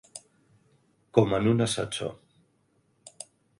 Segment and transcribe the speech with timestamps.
[1.17, 2.17] Com en un ascensor.